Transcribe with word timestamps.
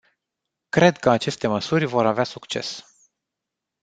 Cred 0.69 0.97
că 0.97 1.09
aceste 1.09 1.47
măsuri 1.47 1.85
vor 1.85 2.05
avea 2.05 2.23
succes. 2.23 2.83